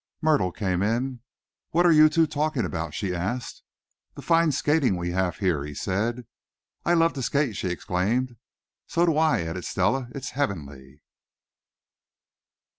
[0.19, 1.19] Myrtle came in.
[1.69, 3.61] "What are you two talking about?" she asked.
[4.15, 6.25] "The fine skating we have here," he said.
[6.83, 8.35] "I love to skate," she exclaimed.
[8.87, 10.09] "So do I," added Stella.
[10.15, 11.03] "It's heavenly."